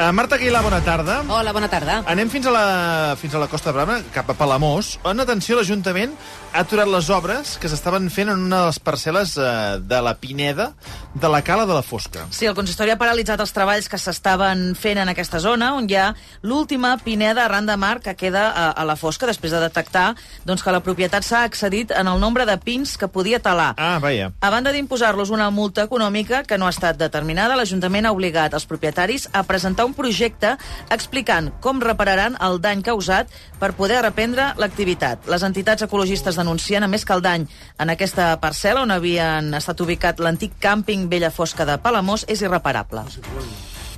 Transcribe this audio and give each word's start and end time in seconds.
Uh, 0.00 0.14
Marta 0.16 0.36
Aguilar, 0.36 0.62
bona 0.64 0.80
tarda. 0.80 1.18
Hola, 1.28 1.52
bona 1.52 1.68
tarda. 1.68 1.98
Anem 2.08 2.30
fins 2.32 2.46
a 2.48 2.52
la, 2.54 3.16
fins 3.20 3.34
a 3.36 3.40
la 3.42 3.50
Costa 3.52 3.68
Brava, 3.68 3.98
cap 4.14 4.30
a 4.32 4.36
Palamós, 4.38 4.94
on, 5.04 5.20
atenció, 5.20 5.58
l'Ajuntament 5.58 6.14
ha 6.54 6.62
aturat 6.64 6.88
les 6.88 7.10
obres 7.12 7.58
que 7.60 7.68
s'estaven 7.68 8.08
fent 8.08 8.30
en 8.32 8.46
una 8.46 8.62
de 8.62 8.70
les 8.70 8.78
parcel·les 8.80 9.34
uh, 9.36 9.76
de 9.84 9.98
la 10.00 10.14
Pineda 10.16 10.70
de 11.12 11.28
la 11.28 11.42
Cala 11.44 11.66
de 11.68 11.76
la 11.76 11.82
Fosca. 11.84 12.24
Sí, 12.32 12.48
el 12.48 12.56
consistori 12.56 12.94
ha 12.94 12.96
paralitzat 12.96 13.42
els 13.44 13.52
treballs 13.52 13.90
que 13.92 14.00
s'estaven 14.00 14.70
fent 14.72 15.02
en 15.02 15.12
aquesta 15.12 15.36
zona, 15.44 15.74
on 15.76 15.90
hi 15.90 15.98
ha 16.00 16.06
l'última 16.40 16.94
pineda 17.04 17.44
arran 17.44 17.68
de 17.68 17.76
mar 17.76 17.98
que 18.00 18.16
queda 18.16 18.46
a, 18.48 18.70
a 18.72 18.88
la 18.88 18.96
fosca, 18.96 19.28
després 19.28 19.52
de 19.52 19.60
detectar 19.60 20.14
doncs, 20.48 20.64
que 20.64 20.72
la 20.72 20.80
propietat 20.80 21.28
s'ha 21.28 21.42
accedit 21.44 21.92
en 21.92 22.08
el 22.08 22.24
nombre 22.24 22.48
de 22.48 22.56
pins 22.56 22.96
que 22.96 23.10
podia 23.12 23.42
talar. 23.44 23.74
Ah, 23.76 23.98
vaja. 24.00 24.32
A 24.40 24.50
banda 24.50 24.72
d'imposar-los 24.72 25.28
una 25.28 25.50
multa 25.52 25.84
econòmica 25.84 26.46
que 26.48 26.56
no 26.56 26.70
ha 26.70 26.72
estat 26.72 26.96
determinada, 26.96 27.60
l'Ajuntament 27.60 28.08
ha 28.08 28.16
obligat 28.16 28.56
els 28.56 28.64
propietaris 28.64 29.28
a 29.36 29.44
presentar 29.44 29.89
un 29.89 29.89
projecte 29.96 30.56
explicant 30.90 31.50
com 31.64 31.80
repararan 31.82 32.36
el 32.40 32.60
dany 32.62 32.84
causat 32.86 33.32
per 33.60 33.72
poder 33.78 34.02
reprendre 34.04 34.52
l'activitat. 34.60 35.26
Les 35.30 35.44
entitats 35.46 35.86
ecologistes 35.86 36.38
denuncien, 36.38 36.84
a 36.84 36.90
més 36.90 37.04
que 37.04 37.16
el 37.16 37.24
dany 37.24 37.48
en 37.78 37.92
aquesta 37.92 38.32
parcel·la 38.42 38.84
on 38.86 38.94
havien 38.94 39.54
estat 39.58 39.80
ubicat 39.80 40.20
l'antic 40.20 40.56
càmping 40.60 41.08
Vella 41.10 41.32
Fosca 41.34 41.66
de 41.68 41.78
Palamós 41.78 42.26
és 42.28 42.42
irreparable. 42.42 43.06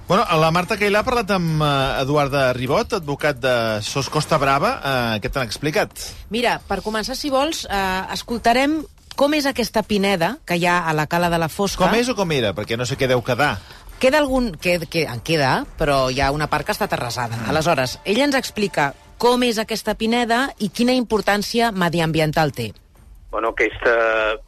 Bueno, 0.09 0.27
la 0.27 0.51
Marta 0.51 0.77
Cailà 0.77 1.01
ha 1.01 1.07
parlat 1.07 1.31
amb 1.33 1.63
uh, 1.63 2.01
Eduard 2.03 2.33
de 2.35 2.43
Ribot, 2.57 2.99
advocat 2.99 3.39
de 3.41 3.53
SOS 3.87 4.11
Costa 4.13 4.37
Brava. 4.37 4.73
Uh, 4.83 5.21
què 5.23 5.31
t'han 5.31 5.47
explicat? 5.47 5.95
Mira, 6.35 6.59
per 6.69 6.83
començar, 6.83 7.15
si 7.17 7.31
vols, 7.33 7.63
eh, 7.71 7.85
escoltarem 8.13 8.81
com 9.17 9.35
és 9.37 9.47
aquesta 9.49 9.83
pineda 9.85 10.37
que 10.49 10.57
hi 10.57 10.67
ha 10.67 10.83
a 10.89 10.93
la 10.97 11.07
cala 11.07 11.31
de 11.33 11.39
la 11.41 11.49
Fosca. 11.53 11.85
Com 11.85 11.97
és 11.99 12.09
o 12.09 12.17
com 12.19 12.33
era? 12.35 12.53
Perquè 12.57 12.79
no 12.81 12.87
sé 12.89 12.97
què 12.99 13.09
deu 13.11 13.23
quedar. 13.25 13.55
Queda 14.03 14.19
algun... 14.19 14.51
Que, 14.59 14.81
que, 14.91 15.05
en 15.07 15.21
queda, 15.23 15.63
però 15.79 16.09
hi 16.11 16.17
ha 16.19 16.33
una 16.35 16.49
part 16.51 16.67
que 16.67 16.75
està 16.75 16.89
terrasada. 16.91 17.37
Mm. 17.37 17.53
Aleshores, 17.53 18.01
ella 18.03 18.25
ens 18.27 18.35
explica 18.35 18.89
com 19.23 19.45
és 19.47 19.61
aquesta 19.63 19.95
pineda 19.95 20.49
i 20.59 20.73
quina 20.75 20.97
importància 20.99 21.69
mediambiental 21.71 22.51
té. 22.51 22.73
Bueno, 23.31 23.53
aquesta 23.55 23.95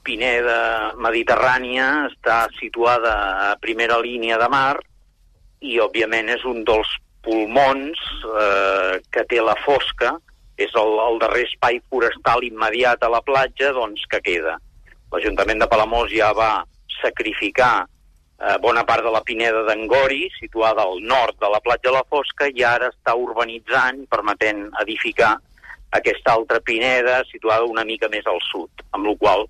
pineda 0.02 0.56
mediterrània 0.98 1.86
està 2.08 2.40
situada 2.58 3.14
a 3.44 3.54
primera 3.62 4.00
línia 4.02 4.40
de 4.42 4.50
mar 4.50 4.74
i, 5.62 5.78
òbviament, 5.78 6.34
és 6.34 6.42
un 6.50 6.66
dels 6.66 6.90
pulmons 7.22 8.02
eh, 8.26 8.98
que 9.14 9.22
té 9.30 9.38
la 9.38 9.54
fosca, 9.62 10.16
és 10.58 10.74
el, 10.74 10.98
el 11.06 11.22
darrer 11.22 11.46
espai 11.46 11.78
forestal 11.86 12.42
immediat 12.42 13.06
a 13.06 13.14
la 13.14 13.22
platja 13.22 13.70
doncs, 13.78 14.02
que 14.10 14.18
queda. 14.18 14.58
L'Ajuntament 15.14 15.62
de 15.62 15.70
Palamós 15.70 16.10
ja 16.10 16.34
va 16.34 16.56
sacrificar 16.98 17.84
eh, 18.40 18.58
bona 18.62 18.84
part 18.88 19.04
de 19.04 19.12
la 19.14 19.22
pineda 19.26 19.64
d'Angori, 19.68 20.28
situada 20.38 20.84
al 20.84 21.02
nord 21.02 21.38
de 21.40 21.50
la 21.50 21.60
platja 21.64 21.90
de 21.90 21.96
la 21.98 22.04
Fosca, 22.08 22.48
i 22.50 22.64
ara 22.66 22.90
està 22.92 23.16
urbanitzant, 23.18 24.04
permetent 24.10 24.66
edificar 24.82 25.34
aquesta 25.94 26.34
altra 26.34 26.60
pineda 26.60 27.20
situada 27.30 27.68
una 27.70 27.84
mica 27.86 28.10
més 28.10 28.26
al 28.26 28.40
sud, 28.50 28.82
amb 28.92 29.06
la 29.06 29.14
qual 29.20 29.46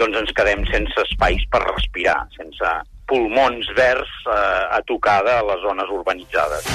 doncs 0.00 0.22
ens 0.22 0.32
quedem 0.36 0.62
sense 0.70 1.02
espais 1.02 1.42
per 1.52 1.60
respirar, 1.66 2.22
sense 2.36 2.74
pulmons 3.10 3.66
verds 3.76 4.10
eh, 4.30 4.76
a 4.78 4.80
tocada 4.86 5.40
a 5.40 5.44
les 5.50 5.60
zones 5.66 5.90
urbanitzades. 5.90 6.70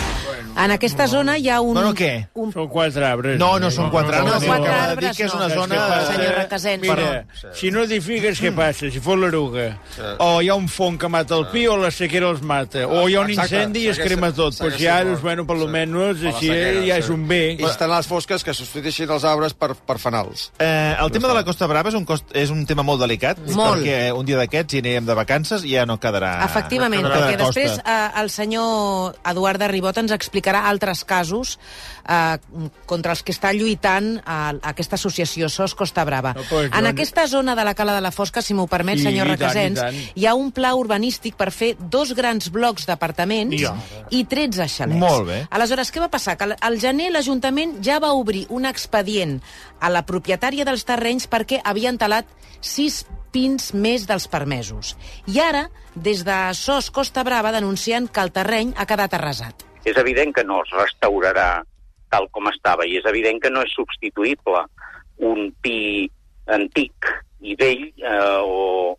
En 0.58 0.72
aquesta 0.74 1.06
zona 1.08 1.38
hi 1.38 1.50
ha 1.50 1.60
un... 1.62 1.76
Bueno, 1.76 1.94
què? 1.96 2.28
un 2.42 2.52
Són 2.54 2.68
quatre 2.72 3.06
arbres. 3.06 3.38
No, 3.40 3.54
no 3.62 3.70
són 3.72 3.92
quatre 3.94 4.18
no, 4.18 4.34
arbres. 4.34 4.42
no, 4.42 4.48
quatre 4.50 4.72
acaba 4.72 4.86
de 4.88 4.92
arbres 4.96 5.10
dir 5.12 5.18
que 5.18 5.28
és 5.28 5.34
no. 5.34 5.40
una 5.40 5.48
És 5.48 5.58
zona... 5.60 5.76
que 5.76 5.82
passa- 5.92 6.14
Senyor 6.16 6.36
Requesens, 6.40 6.82
Mira, 6.82 6.96
perdó. 6.96 7.54
si 7.60 7.72
no 7.72 7.84
edifiques, 7.86 8.42
què 8.42 8.52
passa? 8.56 8.90
Si 8.92 9.04
fos 9.04 9.20
l'eruga. 9.22 9.68
O 10.24 10.30
hi 10.42 10.50
ha 10.50 10.56
un 10.60 10.68
fong 10.72 10.98
que 11.02 11.10
mata 11.12 11.38
el 11.38 11.48
pi 11.54 11.66
o 11.72 11.78
la 11.80 11.92
sequera 11.94 12.32
els 12.34 12.42
mata. 12.42 12.86
O 12.88 13.06
hi 13.10 13.16
ha 13.16 13.24
un 13.26 13.34
incendi 13.36 13.86
i 13.86 13.92
es 13.94 14.00
crema 14.02 14.32
tot. 14.36 14.58
Ja, 14.76 15.00
sent 15.00 15.12
doncs, 15.12 15.22
bueno, 15.26 15.46
per 15.48 15.58
lo 15.60 15.68
sí. 15.70 15.72
la 15.72 16.32
així 16.32 16.50
ja 16.50 16.98
sí. 16.98 17.04
és 17.04 17.10
un 17.14 17.28
bé. 17.28 17.42
I 17.60 17.68
estan 17.70 17.92
les 17.92 18.08
fosques 18.10 18.44
que 18.44 18.56
substitueixin 18.58 19.12
els 19.12 19.28
arbres 19.28 19.54
per, 19.54 19.74
per 19.76 19.98
fanals. 20.02 20.50
Eh, 20.60 20.96
el 21.00 21.12
tema 21.12 21.30
de 21.30 21.38
la 21.38 21.44
Costa 21.48 21.68
Brava 21.68 21.92
és 21.92 21.98
un, 22.00 22.06
cost, 22.08 22.32
és 22.34 22.52
un 22.52 22.66
tema 22.66 22.84
molt 22.84 23.04
delicat, 23.04 23.40
Molt. 23.54 23.84
perquè 23.84 24.12
un 24.16 24.26
dia 24.26 24.40
d'aquests 24.42 24.76
hi 24.76 24.84
anirem 24.84 25.06
de 25.06 25.18
vacances 25.18 25.68
i 25.68 25.76
ja 25.76 25.86
no 25.86 26.00
quedarà... 26.02 26.25
Efectivament, 26.46 27.04
no 27.04 27.10
quedarà 27.10 27.28
perquè 27.32 27.38
després 27.44 27.78
eh, 27.80 28.22
el 28.22 28.30
senyor 28.30 29.16
Eduard 29.32 29.60
de 29.62 29.68
Ribot 29.72 29.98
ens 30.02 30.12
explicarà 30.16 30.66
altres 30.70 31.04
casos 31.06 31.58
eh, 32.08 32.38
contra 32.86 33.14
els 33.16 33.24
que 33.24 33.32
està 33.36 33.54
lluitant 33.54 34.18
eh, 34.20 34.60
aquesta 34.72 34.96
associació 35.00 35.50
SOS 35.50 35.76
Costa 35.76 36.04
Brava. 36.06 36.34
No, 36.38 36.44
pues, 36.50 36.72
en 36.72 36.84
no- 36.84 36.90
aquesta 36.90 37.28
zona 37.28 37.56
de 37.56 37.64
la 37.64 37.74
Cala 37.76 37.94
de 37.96 38.02
la 38.02 38.12
Fosca, 38.12 38.42
si 38.42 38.54
m'ho 38.54 38.68
permet, 38.68 38.98
Sí, 39.00 39.04
senyor 39.10 39.28
Requesens, 39.28 39.82
hi 40.16 40.26
ha 40.26 40.34
un 40.36 40.52
pla 40.56 40.74
urbanístic 40.76 41.36
per 41.36 41.52
fer 41.52 41.76
dos 41.80 42.14
grans 42.16 42.52
blocs 42.52 42.86
d'apartaments 42.88 43.56
Ja. 43.62 43.74
i 44.10 44.24
13 44.26 44.68
xalets. 44.68 45.00
Molt 45.00 45.28
bé. 45.28 45.48
Aleshores, 45.50 45.92
què 45.94 46.00
va 46.00 46.10
passar? 46.10 46.38
Que 46.38 46.44
al- 46.46 46.58
al 46.62 46.80
gener 46.80 47.12
l'Ajuntament 47.12 47.78
ja 47.84 48.00
va 48.00 48.14
obrir 48.14 48.46
un 48.50 48.66
expedient 48.66 49.42
a 49.80 49.90
la 49.90 50.06
propietària 50.06 50.66
dels 50.66 50.86
terrenys 50.86 51.28
perquè 51.30 51.62
havien 51.64 51.98
talat 51.98 52.26
sis 52.62 53.06
pins 53.36 53.74
més 53.76 54.08
dels 54.08 54.30
permesos. 54.32 54.96
I 55.28 55.42
ara, 55.44 55.66
des 55.96 56.24
de 56.28 56.38
SOS 56.56 56.92
Costa 56.96 57.24
Brava, 57.28 57.52
denuncien 57.52 58.08
que 58.08 58.24
el 58.24 58.32
terreny 58.36 58.72
ha 58.80 58.88
quedat 58.88 59.16
arrasat. 59.18 59.66
És 59.86 59.98
evident 60.00 60.32
que 60.34 60.46
no 60.48 60.62
es 60.64 60.72
restaurarà 60.74 61.50
tal 62.14 62.30
com 62.32 62.48
estava 62.48 62.86
i 62.88 62.96
és 63.00 63.08
evident 63.10 63.42
que 63.44 63.52
no 63.52 63.64
és 63.66 63.74
substituïble 63.76 64.62
un 65.28 65.50
pi 65.64 66.08
antic 66.56 67.10
i 67.46 67.56
vell 67.60 67.84
eh, 68.00 68.40
o, 68.42 68.96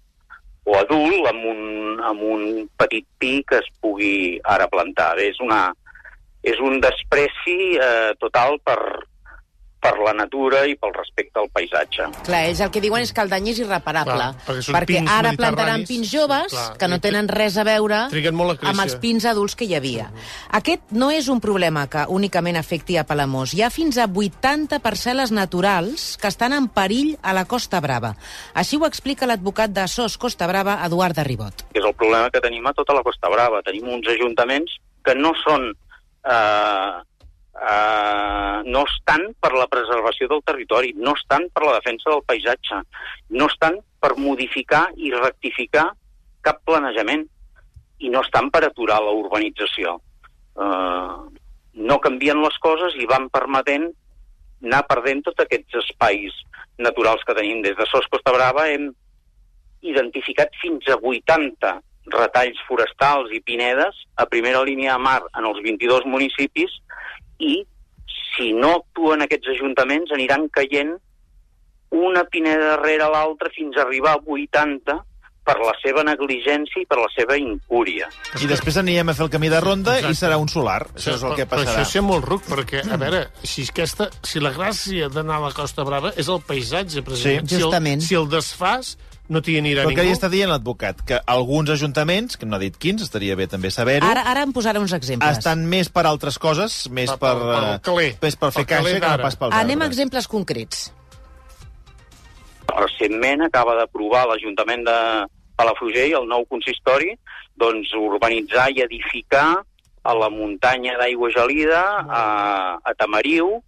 o 0.66 0.76
adult 0.78 1.28
amb 1.30 1.48
un, 1.52 1.60
amb 2.04 2.22
un 2.36 2.46
petit 2.78 3.06
pi 3.18 3.40
que 3.48 3.60
es 3.62 3.68
pugui 3.80 4.38
ara 4.44 4.68
plantar. 4.68 5.14
És, 5.22 5.40
una, 5.40 5.70
és 6.44 6.60
un 6.60 6.80
despreci 6.84 7.76
eh, 7.80 8.12
total 8.20 8.60
per, 8.66 8.80
per 9.86 10.02
la 10.02 10.14
natura 10.16 10.64
i 10.66 10.74
pel 10.80 10.92
respecte 10.96 11.40
al 11.40 11.48
paisatge. 11.54 12.08
Clar, 12.26 12.42
ells 12.50 12.62
el 12.64 12.72
que 12.74 12.82
diuen 12.82 13.04
és 13.06 13.12
que 13.14 13.22
el 13.22 13.30
dany 13.30 13.50
és 13.52 13.60
irreparable, 13.62 14.16
Clar, 14.18 14.30
perquè 14.46 14.74
perquè 14.74 15.00
pins 15.00 15.12
ara 15.14 15.32
plantaran 15.38 15.86
pins 15.88 16.10
joves 16.10 16.54
Clar, 16.54 16.66
que 16.80 16.90
no 16.90 16.98
tenen 17.02 17.30
res 17.30 17.58
a 17.60 17.66
veure 17.66 18.02
amb 18.08 18.82
els 18.82 18.96
pins 19.02 19.26
adults 19.30 19.56
que 19.58 19.68
hi 19.68 19.76
havia. 19.78 20.08
Aquest 20.58 20.90
no 20.96 21.10
és 21.14 21.30
un 21.32 21.40
problema 21.44 21.86
que 21.92 22.06
únicament 22.12 22.58
afecti 22.58 22.98
a 22.98 23.06
Palamós. 23.06 23.54
Hi 23.54 23.62
ha 23.62 23.70
fins 23.70 24.00
a 24.02 24.08
80 24.10 24.80
parcel·les 24.84 25.32
naturals 25.34 26.08
que 26.20 26.30
estan 26.32 26.56
en 26.56 26.68
perill 26.72 27.14
a 27.22 27.34
la 27.36 27.46
Costa 27.46 27.80
Brava. 27.84 28.14
Així 28.54 28.80
ho 28.80 28.86
explica 28.88 29.28
l'advocat 29.28 29.74
de 29.76 29.86
SOS 29.86 30.18
Costa 30.18 30.48
Brava, 30.50 30.80
Eduard 30.86 31.16
de 31.16 31.24
Ribot. 31.24 31.66
és 31.76 31.84
el 31.84 31.94
problema 31.94 32.30
que 32.32 32.40
tenim 32.40 32.66
a 32.66 32.72
tota 32.72 32.94
la 32.96 33.02
Costa 33.04 33.28
Brava. 33.28 33.62
Tenim 33.62 33.88
uns 33.88 34.08
ajuntaments 34.08 34.78
que 35.04 35.14
no 35.14 35.34
són... 35.44 35.70
Eh, 36.26 37.02
eh, 37.62 37.95
no 38.76 38.84
estan 38.84 39.30
per 39.40 39.54
la 39.56 39.68
preservació 39.72 40.28
del 40.28 40.42
territori, 40.44 40.92
no 41.00 41.14
estan 41.16 41.48
per 41.54 41.64
la 41.64 41.78
defensa 41.78 42.10
del 42.12 42.24
paisatge, 42.28 42.82
no 43.40 43.48
estan 43.48 43.78
per 44.04 44.12
modificar 44.20 44.84
i 45.00 45.12
rectificar 45.14 45.86
cap 46.44 46.60
planejament 46.68 47.24
i 48.04 48.12
no 48.12 48.20
estan 48.26 48.50
per 48.52 48.66
aturar 48.66 48.98
la 49.00 49.14
urbanització. 49.16 49.96
Eh, 50.60 51.16
no 51.88 51.96
canvien 52.04 52.42
les 52.42 52.58
coses 52.64 52.96
i 53.00 53.08
van 53.08 53.30
permetent 53.32 53.88
anar 54.66 54.82
perdent 54.88 55.22
tots 55.24 55.44
aquests 55.44 55.80
espais 55.82 56.36
naturals 56.78 57.24
que 57.24 57.36
tenim. 57.36 57.62
Des 57.64 57.76
de 57.78 57.88
SOS 57.88 58.08
Costa 58.12 58.34
Brava 58.36 58.66
hem 58.72 58.90
identificat 59.86 60.52
fins 60.60 60.88
a 60.92 60.98
80 61.00 61.72
retalls 62.12 62.60
forestals 62.68 63.32
i 63.34 63.42
pinedes 63.44 64.04
a 64.16 64.28
primera 64.30 64.62
línia 64.68 64.94
de 64.94 65.04
mar 65.08 65.20
en 65.32 65.48
els 65.48 65.62
22 65.64 66.06
municipis 66.12 66.76
i 67.42 67.64
si 68.36 68.52
no 68.52 68.76
actuen 68.82 69.24
aquests 69.24 69.48
ajuntaments 69.56 70.12
aniran 70.14 70.48
caient 70.54 70.94
una 71.96 72.24
pineda 72.30 72.76
darrere 72.76 73.08
l'altra 73.12 73.50
fins 73.54 73.76
a 73.76 73.84
arribar 73.86 74.16
a 74.16 74.22
80 74.24 74.96
per 75.46 75.54
la 75.62 75.72
seva 75.78 76.02
negligència 76.02 76.82
i 76.82 76.86
per 76.90 76.98
la 76.98 77.06
seva 77.14 77.36
incúria. 77.38 78.08
I 78.42 78.48
després 78.50 78.80
anirem 78.80 79.12
a 79.12 79.14
fer 79.14 79.28
el 79.28 79.30
camí 79.30 79.48
de 79.52 79.60
ronda 79.62 79.94
Exacte. 80.00 80.16
i 80.16 80.18
serà 80.18 80.38
un 80.42 80.48
solar. 80.50 80.80
Això 80.90 81.14
és 81.14 81.22
el 81.22 81.36
que 81.38 81.46
Però 81.46 81.60
passarà. 81.60 81.76
això 81.76 81.84
és 81.86 81.92
ser 81.94 82.02
molt 82.02 82.26
ruc, 82.26 82.42
perquè, 82.50 82.82
a 82.90 82.98
veure, 82.98 83.28
si, 83.46 83.62
aquesta, 83.70 84.08
si 84.26 84.42
la 84.42 84.50
gràcia 84.56 85.06
d'anar 85.08 85.38
a 85.38 85.44
la 85.46 85.52
Costa 85.54 85.86
Brava 85.86 86.10
és 86.18 86.26
el 86.26 86.42
paisatge, 86.42 87.04
president. 87.06 87.46
Sí. 87.46 87.60
Justament. 87.62 88.02
Si 88.02 88.16
el, 88.16 88.24
si 88.24 88.24
el 88.24 88.28
desfàs, 88.34 88.96
no 89.28 89.40
t'hi 89.42 89.56
anirà 89.58 89.82
Però 89.82 89.90
el 89.90 89.94
que 89.96 90.02
ningú. 90.02 90.14
ja 90.14 90.18
està 90.20 90.30
dient 90.30 90.48
l'advocat, 90.50 91.00
que 91.06 91.18
alguns 91.26 91.70
ajuntaments, 91.70 92.36
que 92.36 92.46
no 92.46 92.56
ha 92.56 92.58
dit 92.62 92.76
quins, 92.76 93.02
estaria 93.02 93.34
bé 93.36 93.46
també 93.48 93.70
saber-ho, 93.70 94.06
Ara, 94.06 94.22
ara 94.22 94.42
em 94.46 94.52
posaré 94.52 94.78
uns 94.78 94.92
exemples. 94.92 95.38
estan 95.38 95.64
més 95.66 95.88
per 95.88 96.06
altres 96.06 96.38
coses, 96.38 96.88
més 96.90 97.10
Per- 97.10 97.18
per, 97.18 97.34
per- 97.38 97.64
eh, 97.74 97.80
caler. 97.82 98.16
més 98.22 98.36
per 98.36 98.52
fer 98.52 98.64
caixa 98.66 99.00
que 99.00 99.08
no 99.16 99.22
pas 99.22 99.36
pels 99.36 99.52
Anem 99.54 99.80
a 99.80 99.84
arbres. 99.84 99.88
exemples 99.98 100.28
concrets. 100.28 100.92
recentment 102.76 103.42
acaba 103.42 103.74
d'aprovar 103.78 104.26
l'Ajuntament 104.28 104.84
de 104.84 104.96
Palafrugell, 105.56 106.12
el 106.18 106.26
nou 106.28 106.44
consistori, 106.50 107.14
doncs 107.56 107.92
urbanitzar 107.96 108.68
i 108.74 108.82
edificar 108.84 109.62
a 110.04 110.14
la 110.14 110.28
muntanya 110.30 110.96
d'aigua 110.98 111.30
gelida, 111.32 111.80
a, 112.04 112.22
a 112.84 112.94
Tamariu, 112.98 113.62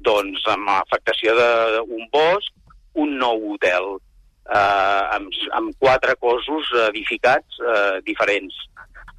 doncs 0.00 0.42
amb 0.48 0.68
afectació 0.78 1.34
d'un 1.36 2.08
bosc, 2.12 2.50
un 2.94 3.18
nou 3.18 3.52
hotel, 3.52 3.98
eh, 4.50 5.02
amb, 5.16 5.32
amb 5.58 5.74
quatre 5.80 6.16
cossos 6.20 6.70
edificats 6.88 7.60
eh, 7.62 7.98
diferents. 8.06 8.54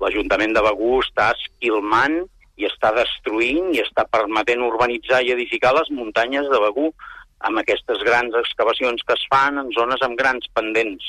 L'Ajuntament 0.02 0.56
de 0.56 0.64
Begur 0.66 1.02
està 1.06 1.32
esquilmant 1.36 2.22
i 2.60 2.68
està 2.68 2.92
destruint 2.96 3.74
i 3.76 3.82
està 3.84 4.06
permetent 4.12 4.64
urbanitzar 4.64 5.22
i 5.24 5.34
edificar 5.34 5.74
les 5.76 5.92
muntanyes 5.92 6.48
de 6.52 6.62
Begú 6.68 6.90
amb 7.46 7.60
aquestes 7.62 8.02
grans 8.08 8.36
excavacions 8.40 9.04
que 9.06 9.16
es 9.16 9.24
fan 9.32 9.60
en 9.62 9.72
zones 9.76 10.02
amb 10.06 10.18
grans 10.20 10.48
pendents. 10.56 11.04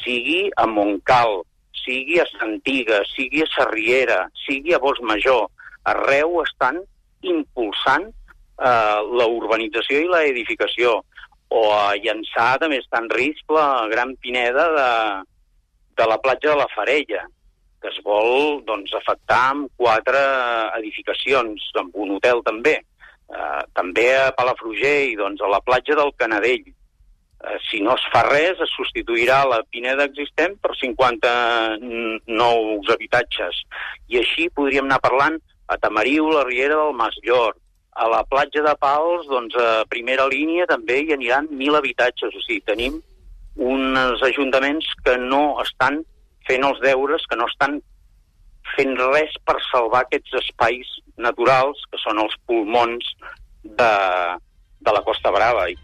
Sigui 0.00 0.48
a 0.56 0.66
Montcal, 0.70 1.42
sigui 1.82 2.20
a 2.22 2.26
Santiga, 2.30 3.02
sigui 3.14 3.42
a 3.42 3.50
Sarriera, 3.54 4.20
sigui 4.46 4.74
a 4.74 4.80
Bosc 4.82 5.02
Major, 5.04 5.48
arreu 5.88 6.40
estan 6.44 6.80
impulsant 7.26 8.08
eh, 8.08 8.98
la 9.20 9.28
urbanització 9.40 10.04
i 10.04 10.10
la 10.10 10.24
edificació. 10.30 11.00
O 11.48 11.64
a 11.72 11.96
Llançà 11.96 12.50
també 12.60 12.80
està 12.82 13.00
en 13.02 13.08
risc 13.14 13.50
la 13.54 13.88
gran 13.88 14.14
pineda 14.20 14.68
de, 14.74 14.90
de 15.96 16.06
la 16.10 16.18
platja 16.20 16.52
de 16.52 16.58
la 16.60 16.68
Farella, 16.74 17.24
que 17.80 17.90
es 17.92 17.98
vol 18.04 18.60
doncs, 18.66 18.92
afectar 18.98 19.42
amb 19.52 19.70
quatre 19.78 20.20
edificacions, 20.80 21.70
amb 21.80 21.94
un 21.94 22.16
hotel 22.16 22.42
també. 22.46 22.78
Eh, 23.28 23.62
també 23.76 24.08
a 24.16 24.32
Palafrugell, 24.36 25.14
doncs, 25.20 25.42
a 25.44 25.50
la 25.52 25.62
platja 25.64 25.96
del 25.98 26.12
Canadell. 26.20 26.66
Eh, 26.68 27.58
si 27.68 27.80
no 27.84 27.94
es 27.94 28.04
fa 28.12 28.24
res, 28.26 28.58
es 28.64 28.72
substituirà 28.74 29.44
la 29.46 29.60
pineda 29.70 30.08
existent 30.10 30.56
per 30.62 30.74
50 30.80 31.30
nous 32.26 32.90
habitatges. 32.94 33.62
I 34.10 34.22
així 34.24 34.48
podríem 34.50 34.88
anar 34.88 35.00
parlant 35.04 35.38
a 35.68 35.78
Tamariu, 35.78 36.30
la 36.32 36.44
Riera 36.48 36.80
del 36.82 36.96
Masllor. 36.98 37.56
A 37.98 38.06
la 38.10 38.22
platja 38.30 38.62
de 38.62 38.74
Pals, 38.78 39.26
doncs, 39.26 39.56
a 39.58 39.82
primera 39.90 40.28
línia 40.30 40.68
també 40.70 41.00
hi 41.02 41.12
aniran 41.16 41.48
1.000 41.50 41.78
habitatges. 41.80 42.34
O 42.38 42.42
sigui, 42.46 42.60
tenim 42.68 43.00
uns 43.58 44.22
ajuntaments 44.22 44.86
que 45.04 45.16
no 45.18 45.56
estan 45.64 46.02
fent 46.46 46.64
els 46.64 46.78
deures, 46.84 47.24
que 47.28 47.36
no 47.36 47.48
estan 47.50 47.80
fent 48.76 48.94
res 49.00 49.34
per 49.48 49.56
salvar 49.72 50.04
aquests 50.06 50.36
espais 50.44 50.86
naturals, 51.18 51.80
que 51.90 51.98
són 52.04 52.20
els 52.22 52.36
pulmons 52.46 53.04
de, 53.64 53.92
de 54.86 54.94
la 54.94 55.02
Costa 55.02 55.32
Brava. 55.34 55.66
I 55.72 55.76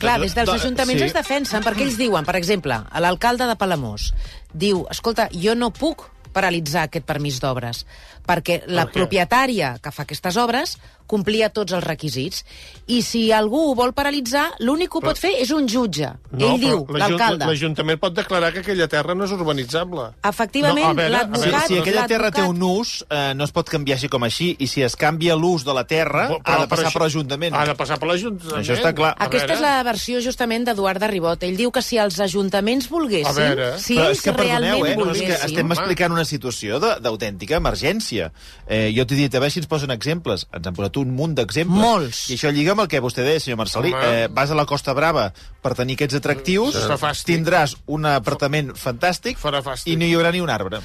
Clar, 0.00 0.18
des 0.20 0.34
dels 0.34 0.48
Do- 0.48 0.56
ajuntaments 0.56 1.02
sí. 1.02 1.08
es 1.10 1.16
defensen, 1.16 1.64
perquè 1.64 1.84
ells 1.86 1.98
diuen, 2.00 2.24
per 2.28 2.36
exemple, 2.38 2.78
a 2.84 3.00
l'alcalde 3.04 3.48
de 3.48 3.56
Palamós, 3.60 4.10
diu, 4.52 4.84
escolta, 4.92 5.28
jo 5.32 5.54
no 5.56 5.68
puc 5.72 6.06
paralitzar 6.32 6.88
aquest 6.88 7.06
permís 7.08 7.40
d'obres, 7.42 7.84
perquè 8.26 8.62
la 8.66 8.86
què? 8.88 8.92
propietària 8.98 9.76
que 9.82 9.90
fa 9.94 10.04
aquestes 10.06 10.36
obres 10.40 10.76
complia 11.12 11.50
tots 11.52 11.74
els 11.76 11.84
requisits. 11.84 12.40
I 12.88 13.02
si 13.04 13.26
algú 13.36 13.58
ho 13.68 13.74
vol 13.76 13.92
paralitzar, 13.92 14.46
l'únic 14.64 14.88
que 14.92 14.98
ho 14.98 15.02
pot 15.04 15.18
fer 15.20 15.34
és 15.42 15.50
un 15.52 15.66
jutge. 15.68 16.08
Ell 16.38 16.56
diu, 16.62 16.86
però 16.88 17.02
l'alcalde. 17.02 17.48
L'Ajuntament 17.50 18.00
pot 18.00 18.14
declarar 18.16 18.52
que 18.54 18.62
aquella 18.62 18.86
terra 18.88 19.12
no 19.18 19.26
és 19.28 19.34
urbanitzable. 19.34 20.06
Efectivament, 20.24 20.96
No, 20.96 21.08
l'advocat... 21.12 21.66
Si, 21.68 21.74
si 21.74 21.80
aquella 21.82 22.06
terra 22.08 22.30
té 22.32 22.42
un 22.48 22.62
ús, 22.64 22.94
eh, 23.10 23.34
no 23.36 23.44
es 23.44 23.52
pot 23.52 23.68
canviar 23.68 23.98
així 23.98 24.08
com 24.12 24.24
així, 24.24 24.52
i 24.58 24.66
si 24.70 24.82
es 24.86 24.96
canvia 24.96 25.36
l'ús 25.36 25.66
de 25.68 25.74
la 25.76 25.84
terra, 25.84 26.28
Però- 26.30 26.40
ha 26.44 26.56
de 26.62 26.68
passar 26.70 26.86
això- 26.88 26.94
per 26.96 27.02
l'Ajuntament. 27.04 27.54
Ha 27.60 27.66
de 27.66 27.76
passar 27.82 27.98
per 28.00 28.08
l'Ajuntament. 28.08 28.62
Això 28.62 28.78
està 28.78 28.94
clar. 28.96 29.12
Aquesta 29.18 29.52
és 29.58 29.60
la 29.60 29.74
versió 29.84 30.20
justament 30.24 30.64
d'Eduard 30.64 31.02
de 31.02 31.12
Ribot. 31.12 31.42
Ell 31.44 31.60
diu 31.60 31.70
que 31.74 31.82
si 31.84 31.98
els 32.00 32.18
ajuntaments 32.24 32.88
volguessin, 32.88 33.60
si 33.76 33.98
Però 34.00 34.08
ells 34.08 34.24
realment 34.32 34.72
eh? 34.72 34.80
No, 34.80 34.86
és 34.86 34.96
volguessin... 34.96 35.26
que 35.28 35.52
estem 35.52 35.76
explicant 35.76 36.12
una 36.16 36.21
situació 36.24 36.78
de- 36.80 36.96
d'autèntica 37.00 37.56
emergència. 37.56 38.32
Eh, 38.66 38.92
jo 38.96 39.06
t'he 39.06 39.14
dit, 39.14 39.34
a 39.34 39.38
veure 39.40 39.50
si 39.50 39.60
ens 39.60 39.66
posen 39.68 39.90
exemples. 39.90 40.46
Ens 40.52 40.66
han 40.66 40.74
posat 40.74 40.96
un 40.96 41.14
munt 41.14 41.34
d'exemples. 41.34 41.78
Molts. 41.80 42.30
I 42.30 42.34
això 42.36 42.52
lliga 42.52 42.72
amb 42.72 42.80
el 42.80 42.88
que 42.88 43.00
vostè 43.00 43.22
deia, 43.22 43.40
senyor 43.40 43.58
Marcelí. 43.58 43.92
Home. 43.92 44.24
Eh, 44.24 44.28
vas 44.30 44.50
a 44.50 44.54
la 44.54 44.66
Costa 44.66 44.92
Brava 44.92 45.32
per 45.62 45.74
tenir 45.74 45.94
aquests 45.94 46.14
atractius, 46.16 46.76
fàstic. 47.00 47.26
tindràs 47.34 47.76
un 47.86 48.06
apartament 48.06 48.72
fantàstic 48.74 49.36
Farà 49.38 49.62
fàstic. 49.62 49.92
i 49.92 49.96
no 49.96 50.04
hi 50.04 50.14
haurà 50.14 50.32
ni 50.32 50.40
un 50.40 50.50
arbre. 50.50 50.80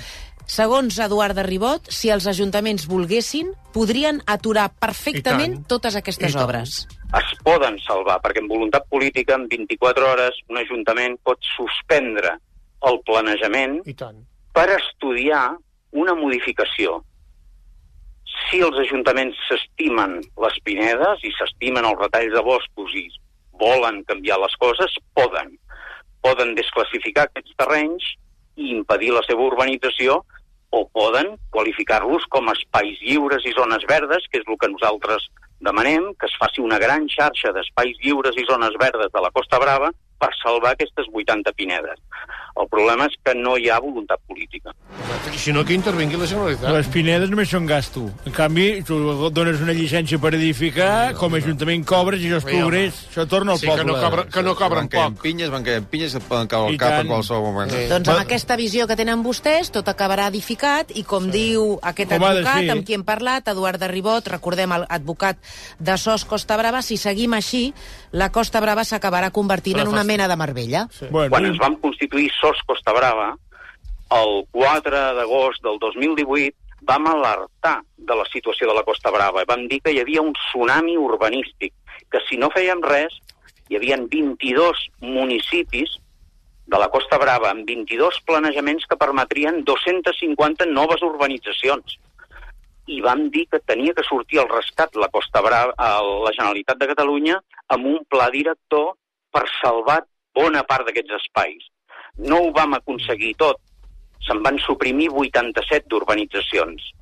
Segons 0.47 0.97
Eduard 1.03 1.35
de 1.35 1.43
Ribot, 1.43 1.89
si 1.91 2.07
els 2.09 2.25
ajuntaments 2.25 2.85
volguessin, 2.87 3.49
podrien 3.73 4.21
aturar 4.25 4.69
perfectament 4.79 5.65
totes 5.67 5.95
aquestes 5.99 6.35
obres. 6.39 6.87
es 7.13 7.39
poden 7.43 7.77
salvar, 7.85 8.21
perquè 8.21 8.39
amb 8.39 8.49
voluntat 8.49 8.83
política, 8.89 9.35
en 9.35 9.47
24 9.49 10.09
hores, 10.11 10.31
un 10.49 10.57
ajuntament 10.57 11.17
pot 11.23 11.37
suspendre 11.55 12.37
el 12.87 12.99
planejament 13.05 13.81
I 13.85 13.93
tant. 13.93 14.17
Per 14.57 14.71
estudiar 14.73 15.53
una 15.93 16.15
modificació. 16.17 16.95
Si 18.47 18.61
els 18.65 18.79
ajuntaments 18.81 19.37
s'estimen 19.45 20.15
les 20.43 20.55
pinedes 20.65 21.21
i 21.27 21.33
s'estimen 21.35 21.85
els 21.85 21.99
retalls 22.01 22.33
de 22.33 22.41
boscos 22.47 22.95
i 22.97 23.05
volen 23.61 24.01
canviar 24.09 24.39
les 24.41 24.55
coses, 24.57 24.95
poden. 25.13 25.53
Poden 26.25 26.55
desclassificar 26.57 27.27
aquests 27.27 27.53
terrenys 27.61 28.07
i 28.57 28.71
impedir 28.73 29.11
la 29.13 29.21
seva 29.27 29.45
urbanització 29.45 30.23
o 30.73 30.83
poden 30.89 31.35
qualificar-los 31.53 32.25
com 32.33 32.49
a 32.49 32.57
espais 32.57 32.97
lliures 33.05 33.45
i 33.45 33.53
zones 33.59 33.85
verdes, 33.87 34.25
que 34.31 34.41
és 34.41 34.49
el 34.49 34.57
que 34.57 34.71
nosaltres 34.73 35.29
demanem, 35.61 36.09
que 36.17 36.25
es 36.25 36.35
faci 36.41 36.65
una 36.65 36.81
gran 36.81 37.05
xarxa 37.13 37.53
d'espais 37.53 38.01
lliures 38.01 38.41
i 38.41 38.49
zones 38.49 38.73
verdes 38.81 39.13
de 39.13 39.21
la 39.21 39.31
Costa 39.37 39.61
Brava 39.61 39.93
per 40.21 40.31
salvar 40.41 40.73
aquestes 40.73 41.09
80 41.13 41.53
pinedes. 41.57 42.01
El 42.57 42.69
problema 42.71 43.05
és 43.09 43.17
que 43.23 43.35
no 43.37 43.55
hi 43.57 43.69
ha 43.69 43.81
voluntat 43.83 44.21
política. 44.27 44.56
I 45.33 45.37
si 45.37 45.51
no, 45.53 45.63
que 45.63 45.73
intervingui 45.75 46.17
la 46.17 46.25
Generalitat. 46.27 46.71
Les 46.73 46.87
pinedes 46.91 47.29
només 47.29 47.49
són 47.51 47.65
gasto. 47.69 48.07
En 48.25 48.33
canvi, 48.33 48.81
tu 48.87 48.95
dones 49.31 49.59
una 49.61 49.73
llicència 49.75 50.17
per 50.19 50.31
edificar, 50.35 51.13
com 51.19 51.35
a 51.35 51.37
Ajuntament 51.37 51.83
cobres 51.87 52.23
i 52.25 52.31
els 52.33 52.43
Sí, 52.43 52.55
progrés, 52.57 52.97
això 53.11 53.27
torna 53.29 53.53
al 53.53 53.59
Sí, 53.59 53.67
que 53.67 53.75
poble. 53.75 53.85
no 53.85 53.99
cobra- 54.01 54.25
que 54.25 54.43
no 54.43 54.55
cobren 54.55 54.89
van 54.89 55.13
poc. 55.13 55.21
pinyes, 55.21 55.49
van 55.53 55.63
caient 55.63 55.85
pinyes, 55.87 56.13
que 56.13 56.19
poden 56.21 56.47
caure 56.47 56.71
al 56.71 56.77
cap 56.77 56.89
tant. 56.89 57.01
en 57.01 57.07
qualsevol 57.07 57.43
moment. 57.43 57.71
Sí. 57.71 57.85
Doncs 57.87 58.07
amb 58.09 58.19
aquesta 58.19 58.55
visió 58.55 58.87
que 58.87 58.95
tenen 58.95 59.23
vostès, 59.23 59.69
tot 59.71 59.87
acabarà 59.87 60.27
edificat 60.27 60.91
i, 60.95 61.03
com 61.03 61.29
diu 61.29 61.77
aquest 61.83 62.09
Com 62.09 62.23
advocat 62.23 62.69
amb 62.69 62.85
qui 62.85 62.93
hem 62.93 63.03
parlat, 63.03 63.47
Eduard 63.47 63.79
de 63.79 63.87
Ribot, 63.87 64.27
recordem 64.27 64.71
el 64.71 64.85
advocat 64.89 65.37
de 65.79 65.97
SOS 65.97 66.25
Costa 66.25 66.57
Brava, 66.57 66.81
si 66.81 66.97
seguim 66.97 67.33
així, 67.33 67.73
la 68.11 68.31
Costa 68.31 68.59
Brava 68.59 68.83
s'acabarà 68.83 69.31
convertint 69.31 69.79
en 69.79 69.87
una 69.87 70.03
mena 70.03 70.27
de 70.27 70.35
Marbella. 70.35 70.87
Sí. 70.91 71.05
Bueno, 71.11 71.29
quan 71.29 71.45
ens 71.45 71.57
vam 71.59 71.75
constituir 71.77 72.31
SOS 72.41 72.63
Costa 72.65 72.91
Brava, 72.93 73.35
el 74.15 74.45
4 74.51 75.03
d'agost 75.17 75.63
del 75.63 75.79
2018 75.79 76.55
vam 76.87 77.07
alertar 77.11 77.81
de 77.97 78.15
la 78.15 78.25
situació 78.31 78.67
de 78.69 78.75
la 78.77 78.83
Costa 78.83 79.11
Brava. 79.11 79.43
Vam 79.47 79.67
dir 79.67 79.81
que 79.83 79.91
hi 79.91 80.01
havia 80.01 80.23
un 80.23 80.33
tsunami 80.37 80.97
urbanístic, 80.97 81.73
que 82.11 82.21
si 82.29 82.37
no 82.37 82.51
fèiem 82.53 82.83
res, 82.85 83.17
hi 83.67 83.75
havia 83.75 83.97
22 83.99 84.83
municipis 85.03 85.97
de 86.67 86.79
la 86.79 86.89
Costa 86.91 87.17
Brava 87.19 87.49
amb 87.51 87.67
22 87.67 88.21
planejaments 88.27 88.85
que 88.87 88.99
permetrien 88.99 89.63
250 89.63 90.67
noves 90.71 91.03
urbanitzacions. 91.03 91.97
I 92.87 93.01
vam 93.03 93.27
dir 93.31 93.47
que 93.51 93.59
tenia 93.59 93.95
que 93.95 94.05
sortir 94.07 94.39
al 94.39 94.51
rescat 94.51 94.95
la 94.95 95.09
Costa 95.11 95.41
Brava, 95.43 95.73
a 95.77 95.99
la 95.99 96.31
Generalitat 96.35 96.79
de 96.79 96.87
Catalunya 96.93 97.39
amb 97.75 97.87
un 97.87 98.03
pla 98.07 98.29
director 98.31 98.93
per 99.31 99.43
salvar 99.59 100.01
bona 100.35 100.63
part 100.63 100.87
d'aquests 100.87 101.17
espais. 101.19 101.67
No 102.17 102.39
ho 102.43 102.51
vam 102.55 102.77
aconseguir 102.77 103.33
tot. 103.39 103.59
Se'n 104.25 104.41
van 104.45 104.57
suprimir 104.63 105.09
87 105.13 105.87
d'urbanitzacions. 105.91 106.93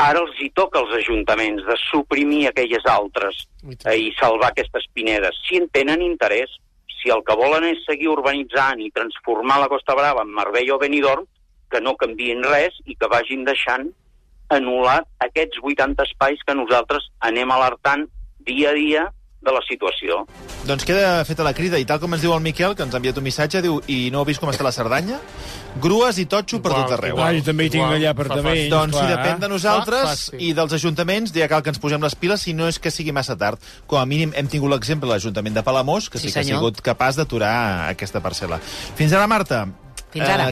Ara 0.00 0.24
els 0.24 0.38
hi 0.42 0.50
toca 0.58 0.80
als 0.80 0.92
ajuntaments 0.98 1.62
de 1.66 1.76
suprimir 1.86 2.48
aquelles 2.48 2.86
altres 2.90 3.44
I 3.62 3.76
eh, 3.76 3.98
i 4.08 4.12
salvar 4.18 4.50
aquestes 4.50 4.86
pinedes. 4.92 5.38
Si 5.46 5.60
en 5.60 5.68
tenen 5.74 6.02
interès, 6.02 6.50
si 6.98 7.12
el 7.14 7.22
que 7.26 7.36
volen 7.38 7.66
és 7.68 7.84
seguir 7.86 8.10
urbanitzant 8.10 8.80
i 8.82 8.90
transformar 8.96 9.60
la 9.62 9.70
Costa 9.70 9.94
Brava 9.94 10.24
en 10.26 10.32
Marbella 10.34 10.74
o 10.74 10.80
Benidorm, 10.82 11.28
que 11.70 11.80
no 11.80 11.94
canvien 12.00 12.42
res 12.46 12.76
i 12.86 12.96
que 12.98 13.10
vagin 13.10 13.44
deixant 13.46 13.90
anul·lat 14.54 15.06
aquests 15.26 15.60
80 15.62 16.04
espais 16.08 16.42
que 16.46 16.56
nosaltres 16.56 17.06
anem 17.28 17.50
alertant 17.50 18.06
dia 18.46 18.70
a 18.70 18.76
dia 18.78 19.04
de 19.44 19.52
la 19.52 19.60
situació. 19.68 20.22
Doncs 20.66 20.86
queda 20.88 21.24
feta 21.28 21.44
la 21.46 21.52
crida, 21.56 21.78
i 21.78 21.84
tal 21.88 22.00
com 22.00 22.16
ens 22.16 22.24
diu 22.24 22.32
el 22.34 22.42
Miquel, 22.44 22.74
que 22.76 22.84
ens 22.86 22.94
ha 22.94 23.00
enviat 23.00 23.18
un 23.20 23.26
missatge, 23.26 23.60
diu, 23.64 23.80
i 23.86 24.08
no 24.12 24.22
heu 24.22 24.28
vist 24.28 24.40
com 24.42 24.50
està 24.50 24.64
la 24.66 24.72
Cerdanya? 24.74 25.20
Grues 25.82 26.18
i 26.22 26.26
totxo 26.30 26.60
per 26.62 26.70
Igual, 26.72 26.84
tot 26.86 26.96
arreu. 26.96 27.18
Ah, 27.20 27.32
jo 27.34 27.44
també 27.46 27.66
hi 27.66 27.72
tinc 27.74 27.82
Igual, 27.82 27.96
allà 27.98 28.12
fa 28.12 28.16
apartaments. 28.16 28.70
Doncs 28.72 28.96
si 28.96 29.02
clar. 29.04 29.12
depèn 29.18 29.44
de 29.44 29.50
nosaltres 29.52 30.24
i 30.38 30.52
dels 30.56 30.76
ajuntaments, 30.78 31.34
ja 31.34 31.48
cal 31.50 31.62
que 31.66 31.72
ens 31.74 31.82
posem 31.82 32.02
les 32.02 32.14
piles, 32.14 32.40
si 32.46 32.54
no 32.54 32.68
és 32.70 32.78
que 32.78 32.92
sigui 32.94 33.12
massa 33.12 33.36
tard. 33.36 33.60
Com 33.90 34.00
a 34.00 34.06
mínim 34.06 34.32
hem 34.34 34.48
tingut 34.48 34.70
l'exemple 34.70 35.08
de 35.08 35.14
l'Ajuntament 35.14 35.54
de 35.54 35.62
Palamós, 35.66 36.08
que 36.08 36.18
sí, 36.18 36.28
Sí, 36.28 36.32
que 36.32 36.40
ha 36.40 36.44
sigut 36.44 36.80
capaç 36.80 37.18
d'aturar 37.20 37.90
aquesta 37.90 38.22
parcel·la. 38.24 38.60
Fins 38.96 39.12
ara, 39.12 39.26
Marta. 39.28 39.66
Fins 40.14 40.28
ara. 40.28 40.48